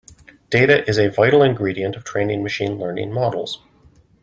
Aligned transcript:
Data 0.49 0.83
is 0.89 0.97
a 0.97 1.11
vital 1.11 1.43
ingredient 1.43 1.95
of 1.95 2.03
training 2.03 2.41
machine 2.41 2.79
learning 2.79 3.13
models. 3.13 3.61